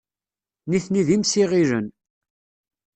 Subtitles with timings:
[0.69, 1.87] Nitni d imsiɣilen.